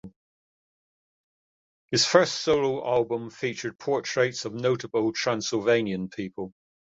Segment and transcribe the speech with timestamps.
[1.91, 6.55] His first solo album featured portraits of notable Transylvanian people.